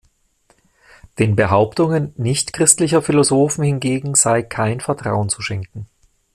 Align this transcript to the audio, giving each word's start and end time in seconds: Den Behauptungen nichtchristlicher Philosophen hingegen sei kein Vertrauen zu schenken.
Den 1.19 1.35
Behauptungen 1.35 2.11
nichtchristlicher 2.17 3.03
Philosophen 3.03 3.63
hingegen 3.63 4.15
sei 4.15 4.41
kein 4.41 4.79
Vertrauen 4.79 5.29
zu 5.29 5.43
schenken. 5.43 5.85